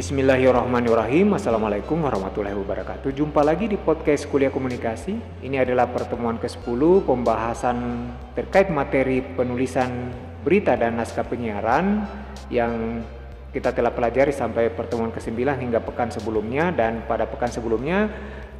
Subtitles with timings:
[0.00, 1.36] Bismillahirrahmanirrahim.
[1.36, 3.12] Assalamualaikum warahmatullahi wabarakatuh.
[3.12, 5.44] Jumpa lagi di podcast kuliah komunikasi.
[5.44, 10.08] Ini adalah pertemuan ke-10 Pembahasan terkait materi penulisan
[10.40, 12.08] berita dan naskah penyiaran
[12.48, 13.04] Yang
[13.52, 16.72] kita telah pelajari sampai pertemuan ke-9 hingga pekan sebelumnya.
[16.72, 18.08] Dan pada pekan sebelumnya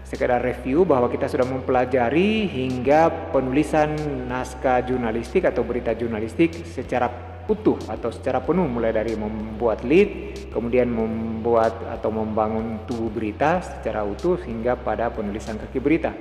[0.04, 3.96] sekedar review bahwa kita sudah mempelajari hingga penulisan
[4.28, 10.90] naskah jurnalistik atau berita jurnalistik secara utuh atau secara penuh mulai dari membuat lead, kemudian
[10.90, 16.12] membuat atau membangun tubuh berita secara utuh hingga pada penulisan kaki berita.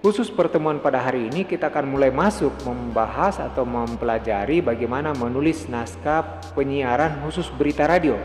[0.00, 6.40] Khusus pertemuan pada hari ini kita akan mulai masuk membahas atau mempelajari bagaimana menulis naskah
[6.56, 8.16] penyiaran khusus berita radio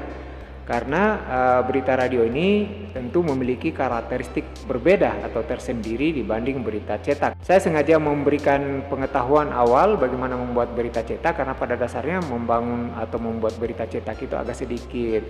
[0.66, 7.38] karena uh, berita radio ini tentu memiliki karakteristik berbeda atau tersendiri dibanding berita cetak.
[7.46, 13.54] Saya sengaja memberikan pengetahuan awal bagaimana membuat berita cetak karena pada dasarnya membangun atau membuat
[13.62, 15.24] berita cetak itu agak sedikit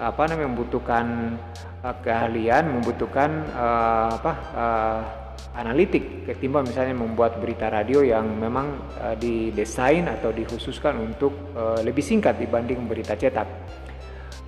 [0.00, 1.36] apa namanya membutuhkan
[1.84, 5.00] uh, keahlian, membutuhkan uh, apa uh,
[5.58, 12.00] analitik ketimbang misalnya membuat berita radio yang memang uh, didesain atau dikhususkan untuk uh, lebih
[12.00, 13.46] singkat dibanding berita cetak.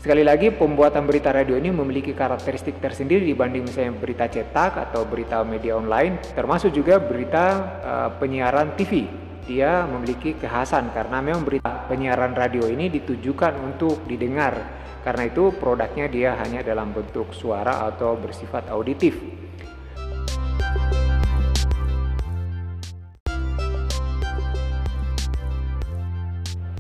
[0.01, 5.45] Sekali lagi, pembuatan berita radio ini memiliki karakteristik tersendiri dibanding misalnya berita cetak atau berita
[5.45, 7.45] media online, termasuk juga berita
[7.85, 9.05] uh, penyiaran TV.
[9.45, 14.57] Dia memiliki kekhasan karena memang berita penyiaran radio ini ditujukan untuk didengar.
[15.05, 19.21] Karena itu produknya dia hanya dalam bentuk suara atau bersifat auditif.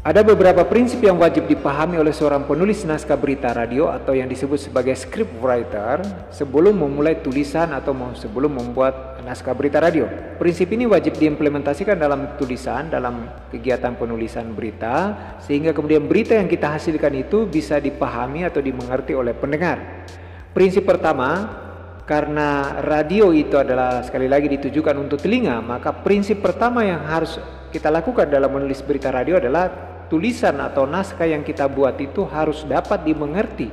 [0.01, 4.57] Ada beberapa prinsip yang wajib dipahami oleh seorang penulis naskah berita radio atau yang disebut
[4.57, 6.01] sebagai script writer
[6.33, 10.09] sebelum memulai tulisan atau sebelum membuat naskah berita radio.
[10.41, 16.81] Prinsip ini wajib diimplementasikan dalam tulisan, dalam kegiatan penulisan berita, sehingga kemudian berita yang kita
[16.81, 20.09] hasilkan itu bisa dipahami atau dimengerti oleh pendengar.
[20.57, 21.61] Prinsip pertama,
[22.09, 27.37] karena radio itu adalah sekali lagi ditujukan untuk telinga, maka prinsip pertama yang harus
[27.71, 29.71] kita lakukan dalam menulis berita radio adalah
[30.11, 33.71] tulisan atau naskah yang kita buat itu harus dapat dimengerti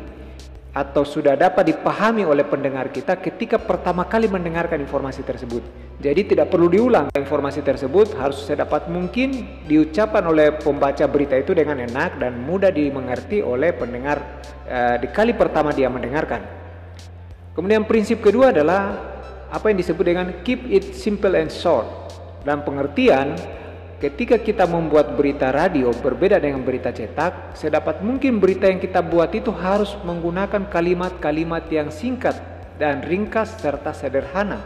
[0.77, 5.65] atau sudah dapat dipahami oleh pendengar kita ketika pertama kali mendengarkan informasi tersebut.
[5.97, 7.09] Jadi tidak perlu diulang.
[7.17, 9.33] Informasi tersebut harus sedapat mungkin
[9.65, 14.21] diucapkan oleh pembaca berita itu dengan enak dan mudah dimengerti oleh pendengar
[14.69, 16.45] eh, di kali pertama dia mendengarkan.
[17.57, 18.93] Kemudian prinsip kedua adalah
[19.49, 21.89] apa yang disebut dengan keep it simple and short.
[22.45, 23.33] Dalam pengertian
[23.97, 29.33] Ketika kita membuat berita radio berbeda dengan berita cetak, sedapat mungkin berita yang kita buat
[29.33, 32.37] itu harus menggunakan kalimat-kalimat yang singkat
[32.77, 34.61] dan ringkas serta sederhana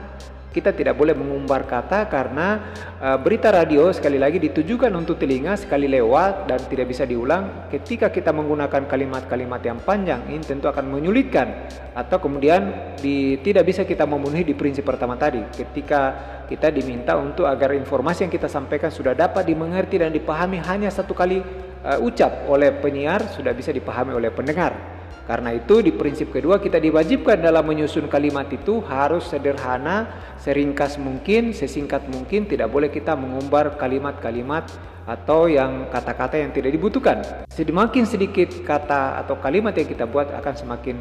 [0.51, 5.87] kita tidak boleh mengumbar kata karena uh, berita radio sekali lagi ditujukan untuk telinga sekali
[5.87, 7.71] lewat dan tidak bisa diulang.
[7.71, 13.87] Ketika kita menggunakan kalimat-kalimat yang panjang ini tentu akan menyulitkan atau kemudian di, tidak bisa
[13.87, 15.39] kita memenuhi di prinsip pertama tadi.
[15.55, 20.91] Ketika kita diminta untuk agar informasi yang kita sampaikan sudah dapat dimengerti dan dipahami hanya
[20.91, 21.39] satu kali
[21.87, 24.75] uh, ucap oleh penyiar sudah bisa dipahami oleh pendengar.
[25.23, 30.11] Karena itu di prinsip kedua kita diwajibkan dalam menyusun kalimat itu harus sederhana,
[30.43, 34.67] seringkas mungkin, sesingkat mungkin, tidak boleh kita mengumbar kalimat-kalimat
[35.07, 37.47] atau yang kata-kata yang tidak dibutuhkan.
[37.47, 40.99] Semakin sedikit kata atau kalimat yang kita buat akan semakin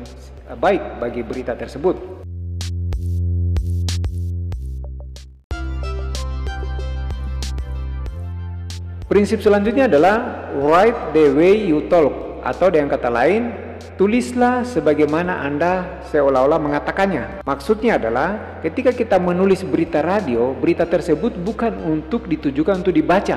[0.63, 2.23] baik bagi berita tersebut.
[9.11, 12.15] Prinsip selanjutnya adalah write the way you talk
[12.47, 13.51] atau dengan kata lain
[13.99, 17.43] Tulislah sebagaimana Anda seolah-olah mengatakannya.
[17.43, 23.35] Maksudnya adalah ketika kita menulis berita radio, berita tersebut bukan untuk ditujukan untuk dibaca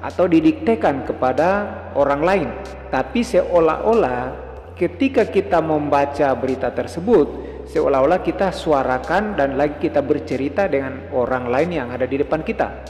[0.00, 1.66] atau didiktekan kepada
[1.98, 2.48] orang lain,
[2.88, 4.32] tapi seolah-olah
[4.78, 7.26] ketika kita membaca berita tersebut,
[7.68, 12.86] seolah-olah kita suarakan dan lagi kita bercerita dengan orang lain yang ada di depan kita.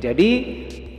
[0.00, 0.30] Jadi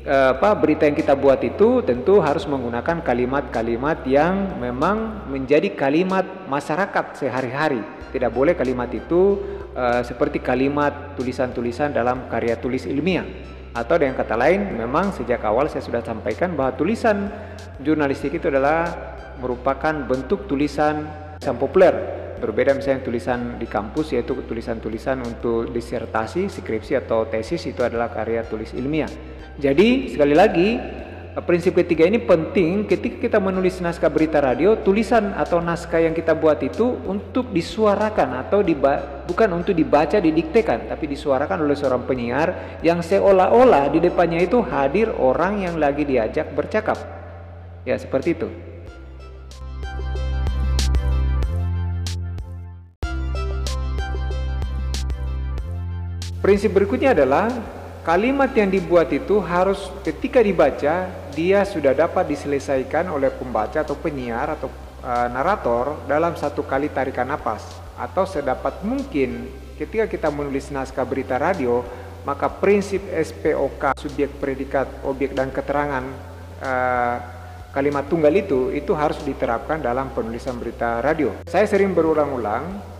[0.05, 7.17] apa berita yang kita buat itu tentu harus menggunakan kalimat-kalimat yang memang menjadi kalimat masyarakat
[7.17, 7.81] sehari-hari.
[8.13, 9.41] Tidak boleh kalimat itu
[9.73, 13.25] uh, seperti kalimat tulisan-tulisan dalam karya tulis ilmiah.
[13.75, 17.27] Atau dengan kata lain, memang sejak awal saya sudah sampaikan bahwa tulisan
[17.83, 18.87] jurnalistik itu adalah
[19.41, 21.09] merupakan bentuk tulisan
[21.43, 27.81] yang populer berbeda misalnya tulisan di kampus yaitu tulisan-tulisan untuk disertasi, skripsi atau tesis itu
[27.81, 29.09] adalah karya tulis ilmiah.
[29.57, 30.69] Jadi sekali lagi
[31.43, 36.31] prinsip ketiga ini penting ketika kita menulis naskah berita radio, tulisan atau naskah yang kita
[36.31, 38.63] buat itu untuk disuarakan atau
[39.27, 45.11] bukan untuk dibaca didiktekan, tapi disuarakan oleh seorang penyiar yang seolah-olah di depannya itu hadir
[45.11, 46.95] orang yang lagi diajak bercakap.
[47.83, 48.74] Ya, seperti itu.
[56.45, 57.49] Prinsip berikutnya adalah
[58.05, 64.53] kalimat yang dibuat itu harus ketika dibaca dia sudah dapat diselesaikan oleh pembaca atau penyiar
[64.53, 64.69] atau
[65.01, 67.65] uh, narator dalam satu kali tarikan napas
[67.97, 69.49] atau sedapat mungkin
[69.81, 71.81] ketika kita menulis naskah berita radio
[72.29, 76.05] maka prinsip SPOK subjek predikat objek dan keterangan
[76.61, 77.17] uh,
[77.73, 81.33] kalimat tunggal itu itu harus diterapkan dalam penulisan berita radio.
[81.49, 82.93] Saya sering berulang-ulang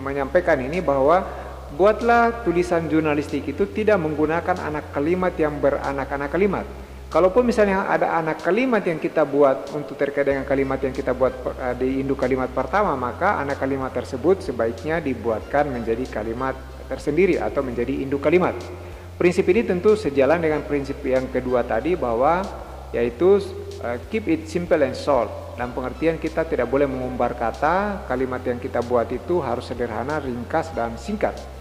[0.00, 6.66] menyampaikan ini bahwa buatlah tulisan jurnalistik itu tidak menggunakan anak kalimat yang beranak-anak kalimat.
[7.08, 11.32] Kalaupun misalnya ada anak kalimat yang kita buat untuk terkait dengan kalimat yang kita buat
[11.56, 16.52] eh, di induk kalimat pertama, maka anak kalimat tersebut sebaiknya dibuatkan menjadi kalimat
[16.84, 18.52] tersendiri atau menjadi induk kalimat.
[19.16, 22.44] Prinsip ini tentu sejalan dengan prinsip yang kedua tadi bahwa
[22.92, 23.40] yaitu
[23.80, 25.28] uh, keep it simple and short.
[25.56, 30.70] Dalam pengertian kita tidak boleh mengumbar kata, kalimat yang kita buat itu harus sederhana, ringkas
[30.76, 31.57] dan singkat.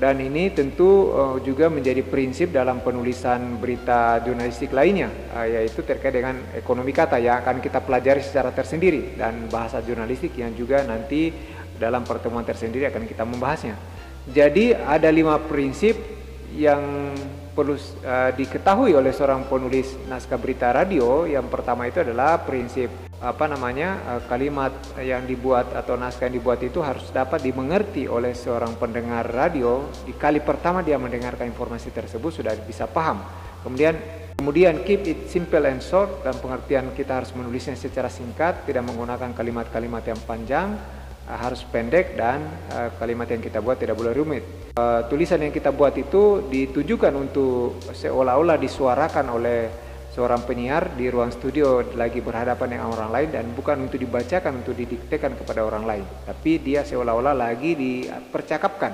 [0.00, 6.16] Dan ini tentu uh, juga menjadi prinsip dalam penulisan berita jurnalistik lainnya, uh, yaitu terkait
[6.16, 11.28] dengan ekonomi kata yang akan kita pelajari secara tersendiri dan bahasa jurnalistik yang juga nanti
[11.76, 13.76] dalam pertemuan tersendiri akan kita membahasnya.
[14.24, 16.19] Jadi ada lima prinsip
[16.54, 17.14] yang
[17.54, 21.26] perlu uh, diketahui oleh seorang penulis naskah berita radio.
[21.26, 26.64] Yang pertama itu adalah prinsip apa namanya uh, kalimat yang dibuat atau naskah yang dibuat
[26.64, 29.86] itu harus dapat dimengerti oleh seorang pendengar radio.
[30.02, 33.22] Di kali pertama dia mendengarkan informasi tersebut sudah bisa paham.
[33.60, 33.94] Kemudian
[34.40, 39.36] kemudian keep it simple and short dan pengertian kita harus menulisnya secara singkat, tidak menggunakan
[39.36, 40.80] kalimat-kalimat yang panjang
[41.28, 44.42] harus pendek dan uh, kalimat yang kita buat tidak boleh rumit.
[44.74, 49.70] Uh, tulisan yang kita buat itu ditujukan untuk seolah-olah disuarakan oleh
[50.10, 54.74] seorang penyiar di ruang studio lagi berhadapan dengan orang lain dan bukan untuk dibacakan untuk
[54.74, 58.90] didiktekan kepada orang lain, tapi dia seolah-olah lagi dipercakapkan.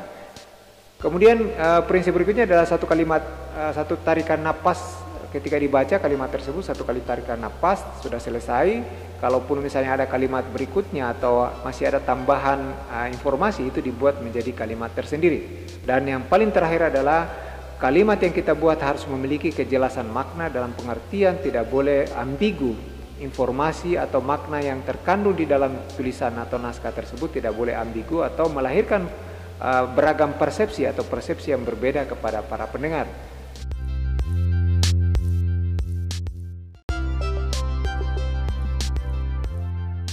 [1.00, 1.56] Kemudian
[1.88, 3.25] prinsip berikutnya adalah satu kalimat,
[3.73, 5.06] satu tarikan napas
[5.37, 8.81] ketika dibaca kalimat tersebut satu kali tarikan napas sudah selesai
[9.21, 14.93] kalaupun misalnya ada kalimat berikutnya atau masih ada tambahan uh, informasi itu dibuat menjadi kalimat
[14.97, 15.69] tersendiri.
[15.85, 17.29] Dan yang paling terakhir adalah
[17.77, 22.73] kalimat yang kita buat harus memiliki kejelasan makna dalam pengertian tidak boleh ambigu.
[23.17, 28.53] Informasi atau makna yang terkandung di dalam tulisan atau naskah tersebut tidak boleh ambigu atau
[28.53, 29.09] melahirkan
[29.56, 33.09] uh, beragam persepsi atau persepsi yang berbeda kepada para pendengar.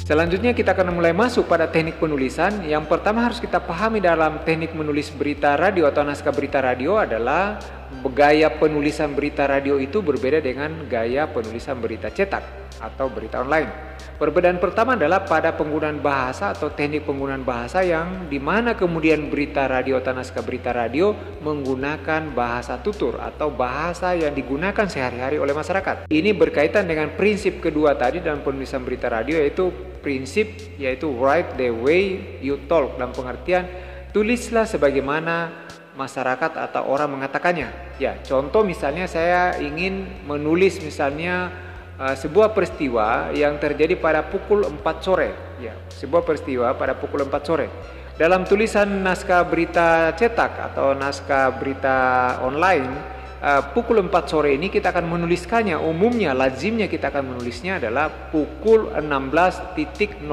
[0.03, 2.59] Selanjutnya kita akan mulai masuk pada teknik penulisan.
[2.67, 7.55] Yang pertama harus kita pahami dalam teknik menulis berita radio atau naskah berita radio adalah
[8.11, 12.43] gaya penulisan berita radio itu berbeda dengan gaya penulisan berita cetak
[12.83, 13.95] atau berita online.
[14.19, 19.71] Perbedaan pertama adalah pada penggunaan bahasa atau teknik penggunaan bahasa yang di mana kemudian berita
[19.71, 26.11] radio atau naskah berita radio menggunakan bahasa tutur atau bahasa yang digunakan sehari-hari oleh masyarakat.
[26.11, 31.71] Ini berkaitan dengan prinsip kedua tadi dalam penulisan berita radio yaitu prinsip yaitu write the
[31.71, 33.65] way you talk dalam pengertian
[34.13, 35.65] tulislah sebagaimana
[35.97, 37.97] masyarakat atau orang mengatakannya.
[38.01, 41.49] Ya, contoh misalnya saya ingin menulis misalnya
[41.97, 45.29] uh, sebuah peristiwa yang terjadi pada pukul 4 sore.
[45.61, 47.67] Ya, sebuah peristiwa pada pukul 4 sore.
[48.13, 51.97] Dalam tulisan naskah berita cetak atau naskah berita
[52.45, 52.85] online
[53.43, 58.95] uh, pukul 4 sore ini kita akan menuliskannya umumnya lazimnya kita akan menulisnya adalah pukul
[58.95, 60.23] 16.00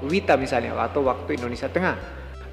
[0.00, 1.96] Wita misalnya atau waktu Indonesia Tengah.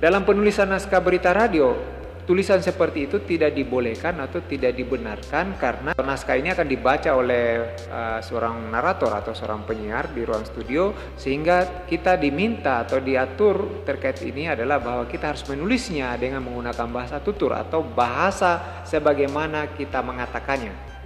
[0.04, 1.97] Dalam penulisan naskah berita radio
[2.28, 8.20] tulisan seperti itu tidak dibolehkan atau tidak dibenarkan karena naskah ini akan dibaca oleh uh,
[8.20, 14.52] seorang narator atau seorang penyiar di ruang studio sehingga kita diminta atau diatur terkait ini
[14.52, 20.97] adalah bahwa kita harus menulisnya dengan menggunakan bahasa tutur atau bahasa sebagaimana kita mengatakannya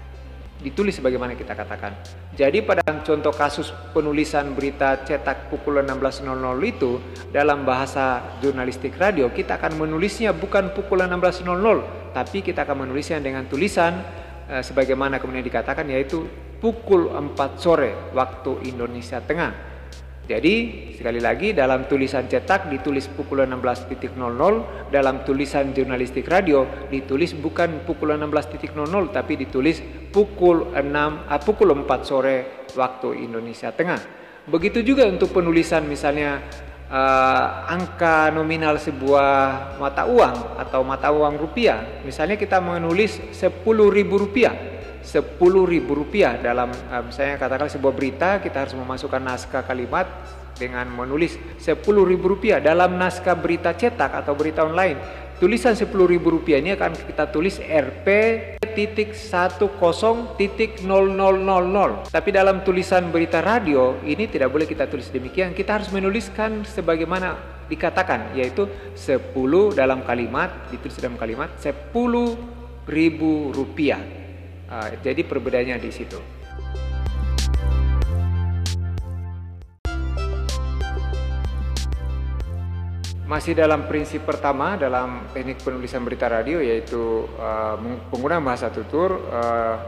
[0.61, 1.97] ditulis sebagaimana kita katakan.
[2.37, 6.23] Jadi pada contoh kasus penulisan berita cetak pukul 16.00
[6.63, 7.01] itu
[7.33, 13.49] dalam bahasa jurnalistik radio kita akan menulisnya bukan pukul 16.00 tapi kita akan menulisnya dengan
[13.49, 13.99] tulisan
[14.47, 16.29] eh, sebagaimana kemudian dikatakan yaitu
[16.61, 19.70] pukul 4 sore waktu Indonesia Tengah.
[20.31, 20.55] Jadi
[20.95, 24.15] sekali lagi dalam tulisan cetak ditulis pukul 16.00,
[24.87, 28.71] dalam tulisan jurnalistik radio ditulis bukan pukul 16.00
[29.11, 30.87] tapi ditulis pukul 6
[31.27, 33.99] ah, pukul 4 sore waktu Indonesia Tengah.
[34.47, 36.39] Begitu juga untuk penulisan misalnya
[36.87, 39.29] uh, angka nominal sebuah
[39.83, 42.07] mata uang atau mata uang rupiah.
[42.07, 43.67] Misalnya kita menulis 10.000
[44.07, 44.70] rupiah
[45.01, 50.07] sepuluh ribu rupiah dalam uh, misalnya katakan sebuah berita kita harus memasukkan naskah kalimat
[50.61, 57.33] dengan menulis Rp10.000 dalam naskah berita cetak atau berita online tulisan Rp10.000 ini akan kita
[57.33, 58.07] tulis Rp
[58.71, 61.91] titik satu kosong titik nol nol nol nol.
[62.07, 65.51] Tapi dalam tulisan berita radio ini tidak boleh kita tulis demikian.
[65.51, 67.35] Kita harus menuliskan sebagaimana
[67.67, 69.33] dikatakan yaitu 10
[69.75, 71.95] dalam kalimat ditulis dalam kalimat 10
[72.83, 74.20] ribu rupiah
[74.71, 76.21] uh, jadi perbedaannya di situ
[83.31, 87.79] Masih dalam prinsip pertama dalam teknik penulisan berita radio yaitu uh,
[88.11, 89.79] penggunaan bahasa tutur uh,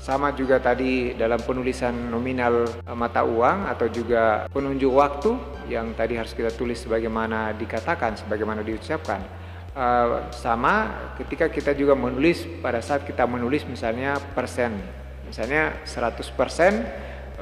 [0.00, 2.64] sama juga tadi dalam penulisan nominal
[2.96, 5.36] mata uang atau juga penunjuk waktu
[5.68, 9.41] yang tadi harus kita tulis sebagaimana dikatakan, sebagaimana diucapkan.
[9.72, 14.76] Uh, sama ketika kita juga menulis pada saat kita menulis misalnya persen,
[15.24, 16.84] misalnya 100 persen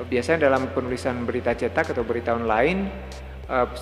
[0.07, 2.87] biasanya dalam penulisan berita cetak atau berita online
[3.51, 3.75] 100%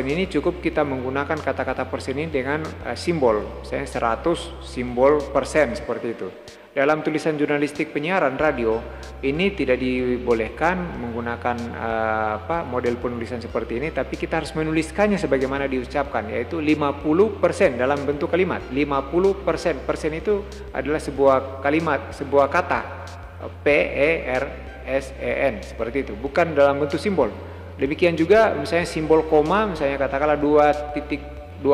[0.00, 5.76] eh, ini cukup kita menggunakan kata-kata persen ini dengan uh, simbol, misalnya 100 simbol persen
[5.76, 6.28] seperti itu.
[6.70, 8.78] Dalam tulisan jurnalistik penyiaran radio
[9.26, 15.66] ini tidak dibolehkan menggunakan uh, apa model penulisan seperti ini, tapi kita harus menuliskannya sebagaimana
[15.66, 17.02] diucapkan, yaitu 50%
[17.74, 18.62] dalam bentuk kalimat.
[18.70, 22.80] 50% persen itu adalah sebuah kalimat, sebuah kata
[23.66, 24.44] P E R
[24.86, 27.34] S E N seperti itu, bukan dalam bentuk simbol.
[27.82, 31.66] Demikian juga misalnya simbol koma misalnya katakanlah 2.2,5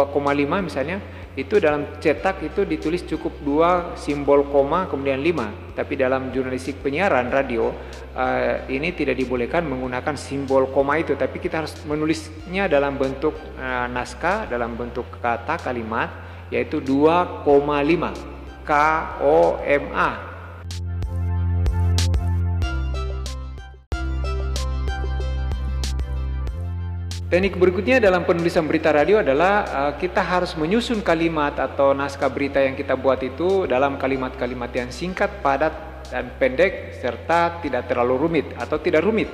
[0.64, 1.04] misalnya
[1.36, 7.28] itu dalam cetak itu ditulis cukup dua simbol koma kemudian 5 tapi dalam jurnalistik penyiaran
[7.28, 7.68] radio
[8.16, 11.12] uh, ini tidak dibolehkan menggunakan simbol koma itu.
[11.12, 16.08] Tapi kita harus menulisnya dalam bentuk uh, naskah dalam bentuk kata kalimat
[16.48, 17.44] yaitu 2,5
[18.64, 18.72] K
[19.20, 20.35] O M A
[27.26, 32.62] Teknik berikutnya dalam penulisan berita radio adalah uh, kita harus menyusun kalimat atau naskah berita
[32.62, 35.74] yang kita buat itu dalam kalimat-kalimat yang singkat, padat,
[36.06, 39.26] dan pendek serta tidak terlalu rumit atau tidak rumit.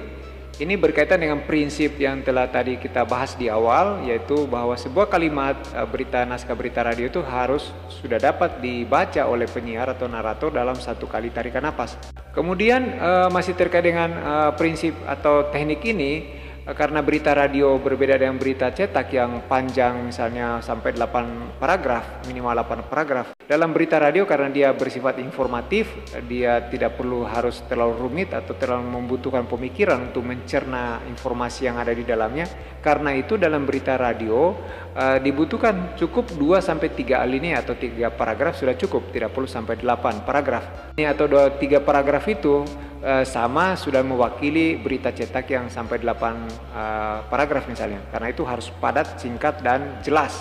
[0.56, 5.60] Ini berkaitan dengan prinsip yang telah tadi kita bahas di awal yaitu bahwa sebuah kalimat
[5.76, 10.80] uh, berita naskah berita radio itu harus sudah dapat dibaca oleh penyiar atau narator dalam
[10.80, 12.00] satu kali tarikan napas.
[12.32, 14.16] Kemudian uh, masih terkait dengan
[14.56, 20.94] prinsip atau teknik ini karena berita radio berbeda dengan berita cetak yang panjang misalnya sampai
[20.94, 23.34] 8 paragraf, minimal 8 paragraf.
[23.42, 25.90] Dalam berita radio karena dia bersifat informatif,
[26.30, 31.90] dia tidak perlu harus terlalu rumit atau terlalu membutuhkan pemikiran untuk mencerna informasi yang ada
[31.90, 32.46] di dalamnya.
[32.78, 34.54] Karena itu dalam berita radio
[34.94, 39.82] uh, dibutuhkan cukup 2 sampai 3 alinea atau 3 paragraf sudah cukup, tidak perlu sampai
[39.82, 40.94] 8 paragraf.
[40.94, 42.62] Ini atau 2 3 paragraf itu
[43.02, 48.04] Eh, sama sudah mewakili berita cetak yang sampai 8 uh, paragraf misalnya.
[48.12, 50.36] Karena itu harus padat, singkat, dan jelas.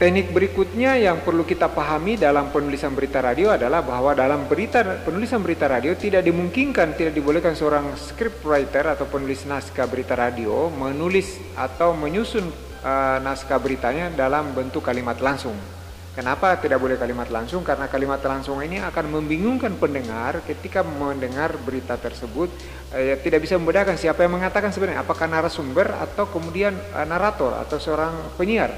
[0.00, 5.44] Teknik berikutnya yang perlu kita pahami dalam penulisan berita radio adalah bahwa dalam berita penulisan
[5.44, 11.36] berita radio tidak dimungkinkan, tidak dibolehkan seorang script writer atau penulis naskah berita radio menulis
[11.52, 12.48] atau menyusun
[12.80, 15.79] uh, naskah beritanya dalam bentuk kalimat langsung.
[16.10, 17.62] Kenapa tidak boleh kalimat langsung?
[17.62, 22.50] Karena kalimat langsung ini akan membingungkan pendengar ketika mendengar berita tersebut.
[22.90, 27.78] Eh, tidak bisa membedakan siapa yang mengatakan sebenarnya, apakah narasumber atau kemudian eh, narator atau
[27.78, 28.74] seorang penyiar.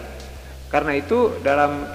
[0.69, 1.89] Karena itu dalam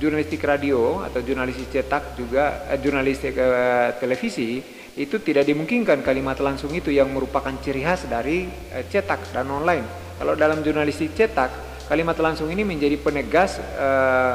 [0.00, 4.60] jurnalistik radio atau jurnalistik cetak juga eh, jurnalistik eh, televisi
[4.98, 10.08] itu tidak dimungkinkan kalimat langsung itu yang merupakan ciri khas dari eh, cetak dan online
[10.18, 11.50] kalau dalam jurnalistik cetak,
[11.86, 14.34] kalimat langsung ini menjadi penegas eh,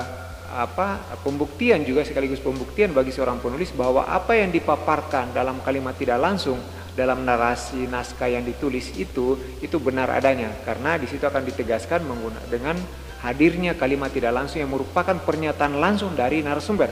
[0.53, 6.21] apa pembuktian juga sekaligus pembuktian bagi seorang penulis bahwa apa yang dipaparkan dalam kalimat tidak
[6.21, 6.61] langsung
[6.93, 9.33] dalam narasi naskah yang ditulis itu
[9.65, 12.77] itu benar adanya karena di situ akan ditegaskan menggunakan dengan
[13.25, 16.91] hadirnya kalimat tidak langsung yang merupakan pernyataan langsung dari narasumber.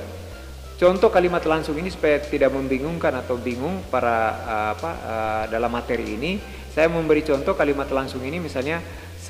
[0.82, 4.41] Contoh kalimat langsung ini supaya tidak membingungkan atau bingung para
[4.74, 6.41] apa uh, dalam materi ini
[6.74, 8.82] saya memberi contoh kalimat langsung ini misalnya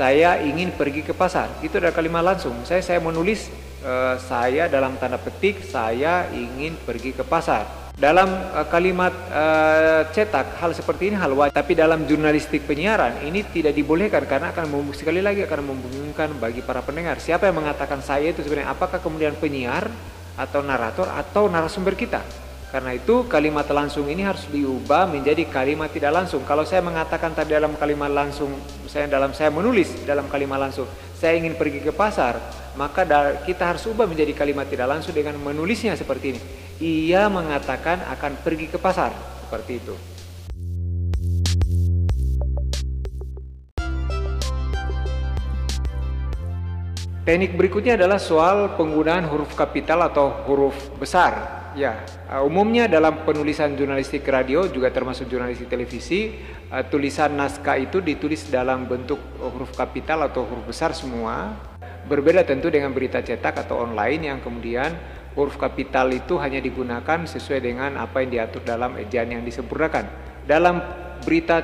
[0.01, 1.61] saya ingin pergi ke pasar.
[1.61, 2.57] Itu adalah kalimat langsung.
[2.65, 3.53] Saya saya menulis
[3.85, 7.93] uh, saya dalam tanda petik saya ingin pergi ke pasar.
[7.93, 13.45] Dalam uh, kalimat uh, cetak hal seperti ini hal wajib, tapi dalam jurnalistik penyiaran ini
[13.45, 17.21] tidak dibolehkan karena akan sekali lagi akan membingungkan bagi para pendengar.
[17.21, 19.85] Siapa yang mengatakan saya itu sebenarnya apakah kemudian penyiar
[20.33, 22.25] atau narator atau narasumber kita?
[22.71, 26.47] Karena itu kalimat langsung ini harus diubah menjadi kalimat tidak langsung.
[26.47, 28.47] Kalau saya mengatakan tadi dalam kalimat langsung,
[28.87, 30.87] saya dalam saya menulis dalam kalimat langsung,
[31.19, 32.39] saya ingin pergi ke pasar,
[32.79, 33.03] maka
[33.43, 36.41] kita harus ubah menjadi kalimat tidak langsung dengan menulisnya seperti ini.
[36.79, 39.11] Ia mengatakan akan pergi ke pasar,
[39.43, 39.95] seperti itu.
[47.27, 51.60] Teknik berikutnya adalah soal penggunaan huruf kapital atau huruf besar.
[51.71, 56.35] Ya, uh, umumnya dalam penulisan jurnalistik radio juga termasuk jurnalistik televisi,
[56.67, 61.55] uh, tulisan naskah itu ditulis dalam bentuk huruf kapital atau huruf besar semua.
[62.11, 64.91] Berbeda tentu dengan berita cetak atau online yang kemudian
[65.31, 70.11] huruf kapital itu hanya digunakan sesuai dengan apa yang diatur dalam ejaan yang disempurnakan.
[70.43, 70.83] Dalam
[71.23, 71.63] berita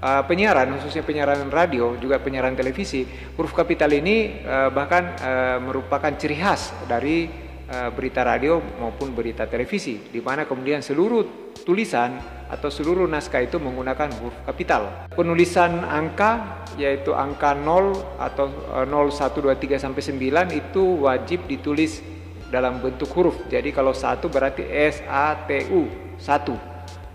[0.00, 3.04] uh, penyiaran khususnya penyiaran radio juga penyiaran televisi
[3.36, 9.44] huruf kapital ini uh, bahkan uh, merupakan ciri khas dari uh, berita radio maupun berita
[9.44, 12.16] televisi di mana kemudian seluruh tulisan
[12.48, 15.08] atau seluruh naskah itu menggunakan huruf kapital.
[15.12, 18.48] Penulisan angka yaitu angka 0 atau
[18.88, 22.00] 0 1 2 3 sampai 9 itu wajib ditulis
[22.48, 23.36] dalam bentuk huruf.
[23.52, 25.84] Jadi kalau satu berarti S A T U,
[26.16, 26.56] satu.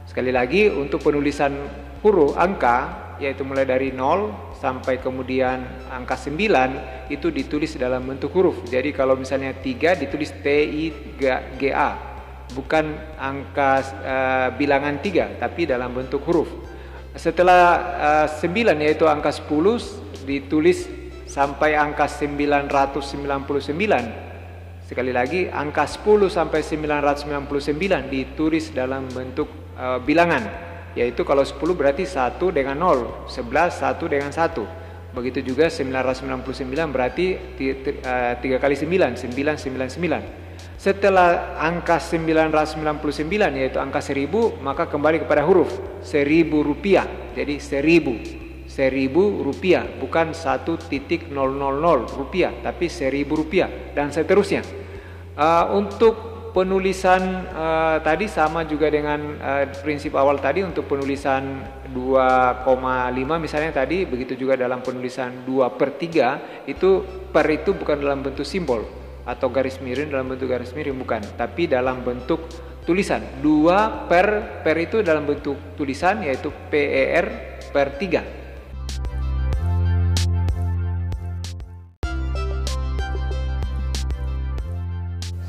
[0.05, 1.57] Sekali lagi untuk penulisan
[2.05, 5.59] huruf angka yaitu mulai dari 0 sampai kemudian
[5.91, 8.63] angka 9 itu ditulis dalam bentuk huruf.
[8.63, 10.85] Jadi kalau misalnya 3 ditulis T I
[11.59, 11.99] G A
[12.55, 16.47] bukan angka uh, bilangan 3 tapi dalam bentuk huruf.
[17.13, 20.87] Setelah uh, eh, 9 yaitu angka 10 ditulis
[21.27, 23.03] sampai angka 999.
[24.87, 32.05] Sekali lagi angka 10 sampai 999 ditulis dalam bentuk uh, bilangan yaitu kalau 10 berarti
[32.05, 35.13] 1 dengan 0, 11 1 dengan 1.
[35.13, 40.43] Begitu juga 999 berarti 3 eh, kali 9, 999.
[40.77, 45.69] Setelah angka 999 yaitu angka 1000 maka kembali kepada huruf
[46.01, 47.05] 1000 rupiah.
[47.37, 49.13] Jadi 1000 1000
[49.45, 50.89] rupiah bukan 1.000
[52.17, 54.65] rupiah tapi 1000 rupiah dan seterusnya.
[55.33, 63.41] Uh, untuk penulisan uh, tadi sama juga dengan uh, prinsip awal tadi untuk penulisan 2,5
[63.41, 66.89] misalnya tadi begitu juga dalam penulisan 2 per 3 itu
[67.33, 68.85] per itu bukan dalam bentuk simbol
[69.25, 72.45] atau garis miring dalam bentuk garis miring bukan tapi dalam bentuk
[72.85, 73.23] tulisan.
[73.41, 77.25] 2 per per itu dalam bentuk tulisan yaitu PER
[77.73, 78.42] per 3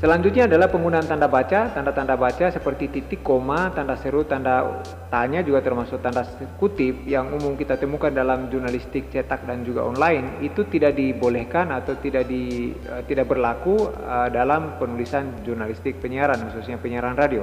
[0.05, 1.73] Selanjutnya adalah penggunaan tanda baca.
[1.73, 6.21] Tanda-tanda baca seperti titik, koma, tanda seru, tanda tanya juga termasuk tanda
[6.61, 11.97] kutip yang umum kita temukan dalam jurnalistik cetak dan juga online itu tidak dibolehkan atau
[11.97, 17.41] tidak di uh, tidak berlaku uh, dalam penulisan jurnalistik penyiaran khususnya penyiaran radio.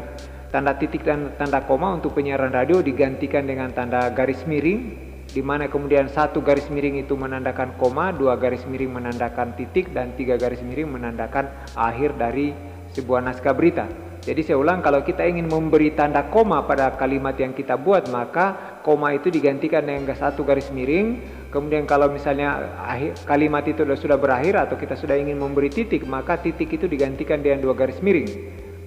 [0.54, 5.64] Tanda titik dan tanda koma untuk penyiaran radio digantikan dengan tanda garis miring di mana
[5.66, 10.60] kemudian satu garis miring itu menandakan koma, dua garis miring menandakan titik, dan tiga garis
[10.60, 12.52] miring menandakan akhir dari
[12.92, 13.88] sebuah naskah berita.
[14.22, 18.78] Jadi saya ulang, kalau kita ingin memberi tanda koma pada kalimat yang kita buat, maka
[18.86, 21.18] koma itu digantikan dengan satu garis miring.
[21.50, 22.78] Kemudian kalau misalnya
[23.26, 27.66] kalimat itu sudah berakhir atau kita sudah ingin memberi titik, maka titik itu digantikan dengan
[27.66, 28.30] dua garis miring.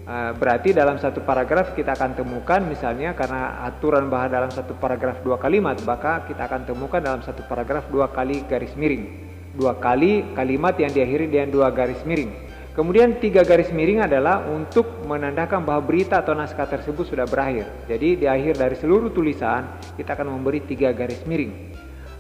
[0.05, 5.25] Eh, berarti dalam satu paragraf kita akan temukan misalnya karena aturan bahasa dalam satu paragraf
[5.25, 9.09] dua kalimat maka kita akan temukan dalam satu paragraf dua kali garis miring.
[9.57, 12.29] Dua kali kalimat yang diakhiri dengan dua garis miring.
[12.77, 17.65] Kemudian tiga garis miring adalah untuk menandakan bahwa berita atau naskah tersebut sudah berakhir.
[17.89, 21.74] Jadi di akhir dari seluruh tulisan kita akan memberi tiga garis miring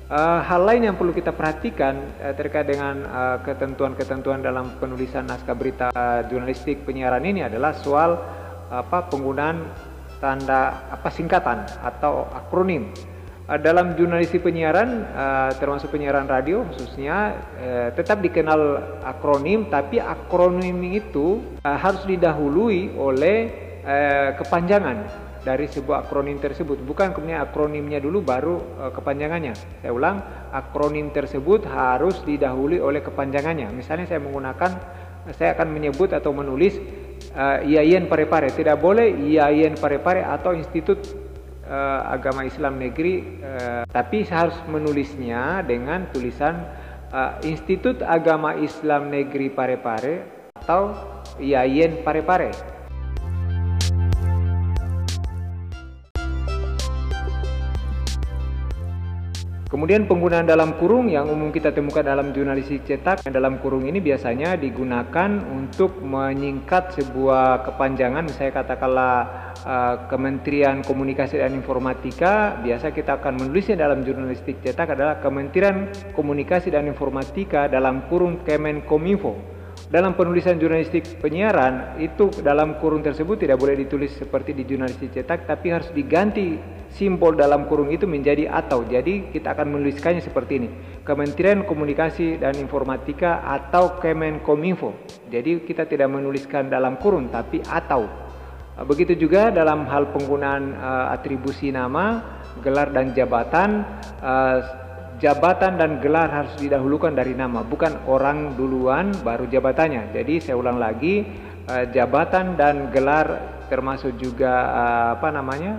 [0.05, 5.25] Uh, hal lain yang perlu kita perhatikan uh, terkait dengan eh, ketentuan-ketentuan uh, dalam penulisan
[5.25, 5.89] naskah berita
[6.29, 8.21] jurnalistik penyiaran ini adalah soal
[8.69, 9.65] apa penggunaan
[10.21, 12.93] tanda apa singkatan atau akronim.
[13.49, 20.85] Uh, dalam jurnalistik penyiaran uh, termasuk penyiaran radio khususnya uh, tetap dikenal akronim tapi akronim
[20.85, 23.37] itu uh, harus didahului oleh
[23.81, 26.81] uh, kepanjangan dari sebuah akronim tersebut.
[26.81, 29.53] Bukan kemudian akronimnya dulu baru uh, kepanjangannya.
[29.85, 30.17] Saya ulang
[30.49, 33.69] akronim tersebut harus didahului oleh kepanjangannya.
[33.69, 34.71] Misalnya saya menggunakan
[35.37, 36.81] saya akan menyebut atau menulis
[37.37, 38.49] uh, IAIN Parepare.
[38.49, 41.05] Tidak boleh IAIN Parepare atau Institut
[41.69, 46.65] uh, Agama Islam Negeri uh, tapi saya harus menulisnya dengan tulisan
[47.09, 50.93] uh, Institut Agama Islam Negeri Parepare atau
[51.41, 52.74] IAIN Parepare
[59.75, 64.55] Kemudian penggunaan dalam kurung yang umum kita temukan dalam jurnalistik cetak dalam kurung ini biasanya
[64.55, 68.23] digunakan untuk menyingkat sebuah kepanjangan.
[68.23, 69.15] Misalnya katakanlah
[69.67, 76.71] uh, Kementerian Komunikasi dan Informatika biasa kita akan menulisnya dalam jurnalistik cetak adalah Kementerian Komunikasi
[76.71, 79.54] dan Informatika dalam kurung Kemenkominfo
[79.85, 85.45] dalam penulisan jurnalistik penyiaran itu dalam kurung tersebut tidak boleh ditulis seperti di jurnalistik cetak
[85.45, 86.57] tapi harus diganti
[86.89, 88.81] simbol dalam kurung itu menjadi atau.
[88.81, 90.69] Jadi kita akan menuliskannya seperti ini.
[91.05, 94.95] Kementerian Komunikasi dan Informatika atau Kemenkominfo.
[95.29, 98.09] Jadi kita tidak menuliskan dalam kurung tapi atau.
[98.75, 102.19] Begitu juga dalam hal penggunaan uh, atribusi nama
[102.59, 103.87] gelar dan jabatan
[104.19, 104.84] uh,
[105.19, 110.11] jabatan dan gelar harus didahulukan dari nama, bukan orang duluan baru jabatannya.
[110.11, 111.23] Jadi saya ulang lagi,
[111.67, 115.73] eh, jabatan dan gelar termasuk juga eh, apa namanya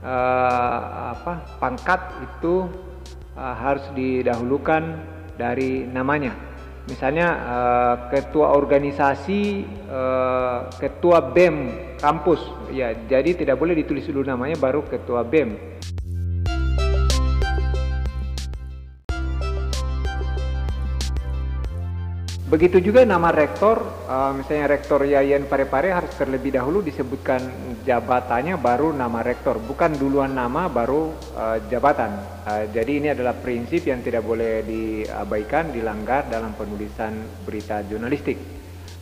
[0.00, 0.80] eh,
[1.14, 2.66] apa pangkat itu
[3.36, 4.96] harus didahulukan
[5.36, 6.32] dari namanya.
[6.88, 7.28] Misalnya
[8.08, 9.68] ketua organisasi,
[10.80, 11.56] ketua BEM
[12.00, 12.40] kampus,
[12.72, 15.76] ya jadi tidak boleh ditulis dulu namanya baru ketua BEM.
[22.46, 27.42] Begitu juga nama rektor, uh, misalnya rektor Yayan Parepare harus terlebih dahulu disebutkan
[27.82, 32.14] jabatannya baru nama rektor, bukan duluan nama baru uh, jabatan.
[32.46, 38.38] Uh, jadi ini adalah prinsip yang tidak boleh diabaikan, dilanggar dalam penulisan berita jurnalistik.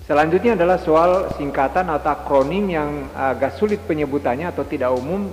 [0.09, 5.33] Selanjutnya adalah soal singkatan atau akronim yang agak sulit penyebutannya atau tidak umum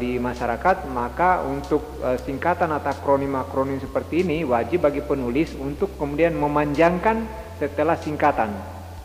[0.00, 7.44] di masyarakat, maka untuk singkatan atau akronim-akronim seperti ini wajib bagi penulis untuk kemudian memanjangkan
[7.56, 8.52] setelah singkatan.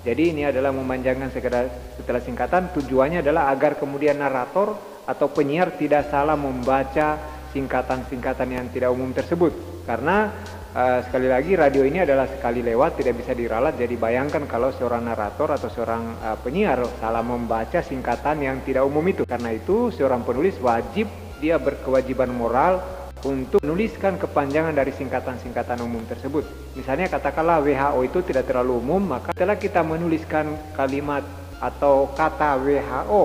[0.01, 4.73] Jadi ini adalah memanjangkan setelah singkatan tujuannya adalah agar kemudian narator
[5.05, 7.21] atau penyiar tidak salah membaca
[7.53, 9.53] singkatan-singkatan yang tidak umum tersebut.
[9.85, 10.33] Karena
[10.73, 15.05] uh, sekali lagi radio ini adalah sekali lewat tidak bisa diralat jadi bayangkan kalau seorang
[15.05, 19.21] narator atau seorang uh, penyiar salah membaca singkatan yang tidak umum itu.
[19.29, 21.05] Karena itu seorang penulis wajib
[21.37, 26.41] dia berkewajiban moral untuk menuliskan kepanjangan dari singkatan-singkatan umum tersebut.
[26.73, 31.21] Misalnya katakanlah WHO itu tidak terlalu umum, maka setelah kita menuliskan kalimat
[31.61, 33.23] atau kata WHO,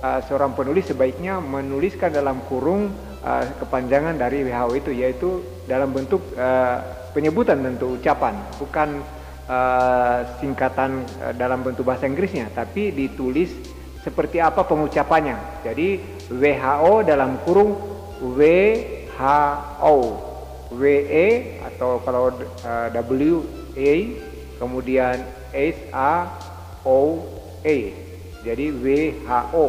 [0.00, 2.88] uh, seorang penulis sebaiknya menuliskan dalam kurung
[3.20, 5.28] uh, kepanjangan dari WHO itu, yaitu
[5.68, 6.80] dalam bentuk uh,
[7.12, 9.04] penyebutan tentu ucapan, bukan
[10.42, 11.06] singkatan
[11.38, 13.54] dalam bentuk bahasa Inggrisnya, tapi ditulis
[14.02, 15.62] seperti apa pengucapannya.
[15.62, 16.02] Jadi
[16.34, 17.78] WHO dalam kurung
[18.34, 18.42] W
[19.16, 19.96] H-O
[20.76, 22.32] W-E atau kalau
[22.64, 23.92] uh, W-A
[24.60, 25.16] kemudian
[25.52, 26.16] S-A-O-A
[28.44, 29.66] jadi W-H-O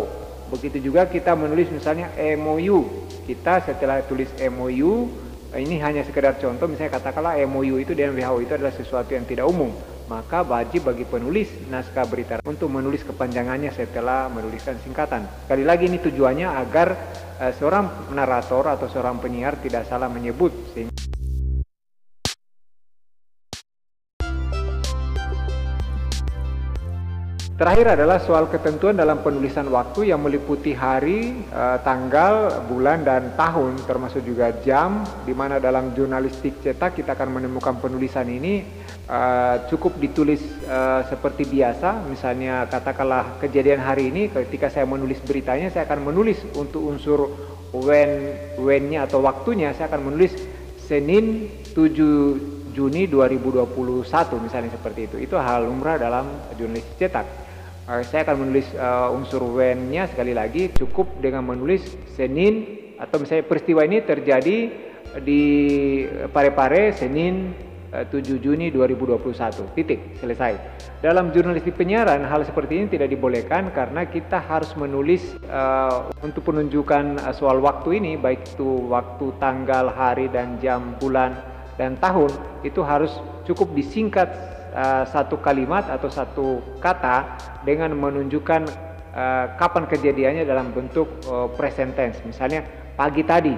[0.48, 2.08] begitu juga kita menulis misalnya
[2.40, 2.88] MOU
[3.28, 5.12] kita setelah tulis MOU
[5.56, 9.48] ini hanya sekedar contoh misalnya katakanlah MOU itu dengan WHO itu adalah sesuatu yang tidak
[9.48, 9.72] umum
[10.08, 15.28] maka wajib bagi penulis naskah berita untuk menulis kepanjangannya setelah menuliskan singkatan.
[15.48, 16.88] Sekali lagi ini tujuannya agar
[17.39, 21.07] uh, seorang narator atau seorang penyiar tidak salah menyebut sehingga
[27.58, 33.82] Terakhir adalah soal ketentuan dalam penulisan waktu yang meliputi hari, eh, tanggal, bulan, dan tahun,
[33.82, 38.62] termasuk juga jam, di mana dalam jurnalistik cetak kita akan menemukan penulisan ini
[39.10, 40.38] eh, cukup ditulis
[40.70, 42.06] eh, seperti biasa.
[42.06, 47.26] Misalnya katakanlah kejadian hari ini, ketika saya menulis beritanya, saya akan menulis untuk unsur
[47.74, 50.38] when, when-nya atau waktunya, saya akan menulis
[50.86, 55.17] Senin 7 Juni 2021 misalnya seperti itu.
[55.17, 57.47] Itu hal lumrah dalam jurnalistik cetak.
[57.88, 60.67] Uh, saya akan menulis uh, unsur when-nya sekali lagi.
[60.76, 61.88] Cukup dengan menulis
[62.19, 64.58] Senin atau misalnya peristiwa ini terjadi
[65.23, 65.43] di
[66.36, 67.56] Parepare Senin
[67.95, 70.19] uh, 7 Juni 2021 titik.
[70.19, 70.60] Selesai.
[71.00, 77.23] Dalam jurnalistik penyiaran hal seperti ini tidak dibolehkan karena kita harus menulis uh, untuk penunjukan
[77.23, 81.39] uh, soal waktu ini baik itu waktu, tanggal, hari dan jam, bulan
[81.80, 82.36] dan tahun
[82.67, 83.15] itu harus
[83.47, 87.26] cukup disingkat uh, satu kalimat atau satu kata
[87.66, 88.62] dengan menunjukkan
[89.18, 92.22] uh, kapan kejadiannya dalam bentuk uh, present tense.
[92.22, 92.62] Misalnya
[92.94, 93.58] pagi tadi,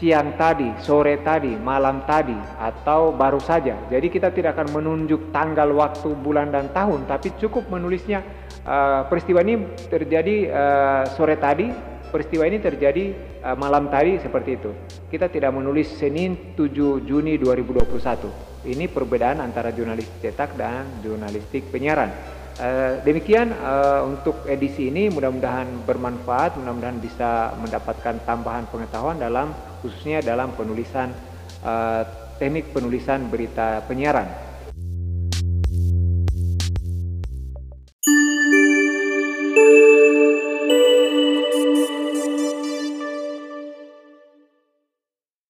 [0.00, 3.76] siang tadi, sore tadi, malam tadi, atau baru saja.
[3.92, 8.24] Jadi kita tidak akan menunjuk tanggal, waktu, bulan, dan tahun, tapi cukup menulisnya
[8.64, 11.68] uh, peristiwa ini terjadi uh, sore tadi,
[12.12, 13.04] peristiwa ini terjadi
[13.44, 14.70] uh, malam tadi seperti itu.
[15.12, 18.45] Kita tidak menulis Senin 7 Juni 2021.
[18.66, 22.10] Ini perbedaan antara jurnalistik cetak dan jurnalistik penyiaran.
[22.56, 29.52] Uh, demikian uh, untuk edisi ini mudah-mudahan bermanfaat, mudah-mudahan bisa mendapatkan tambahan pengetahuan dalam
[29.84, 31.12] khususnya dalam penulisan
[31.60, 32.02] uh,
[32.40, 34.45] teknik penulisan berita penyiaran.